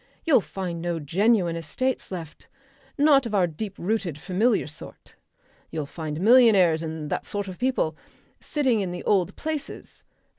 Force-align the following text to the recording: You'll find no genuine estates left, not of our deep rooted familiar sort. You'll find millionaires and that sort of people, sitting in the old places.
You'll 0.25 0.41
find 0.41 0.81
no 0.81 0.99
genuine 0.99 1.55
estates 1.55 2.11
left, 2.11 2.47
not 2.97 3.27
of 3.27 3.35
our 3.35 3.45
deep 3.45 3.75
rooted 3.77 4.17
familiar 4.17 4.65
sort. 4.65 5.13
You'll 5.69 5.85
find 5.85 6.19
millionaires 6.19 6.81
and 6.81 7.11
that 7.11 7.23
sort 7.23 7.47
of 7.47 7.59
people, 7.59 7.95
sitting 8.39 8.81
in 8.81 8.89
the 8.91 9.03
old 9.03 9.35
places. 9.35 10.03